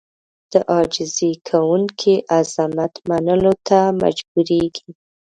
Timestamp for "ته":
3.67-3.79